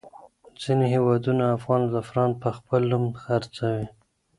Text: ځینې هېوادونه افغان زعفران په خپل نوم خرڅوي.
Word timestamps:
ځینې 0.61 0.85
هېوادونه 0.93 1.43
افغان 1.57 1.81
زعفران 1.91 2.31
په 2.41 2.49
خپل 2.57 2.81
نوم 2.91 3.05
خرڅوي. 3.21 3.85